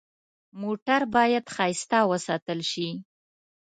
[0.61, 2.89] موټر باید ښایسته وساتل شي.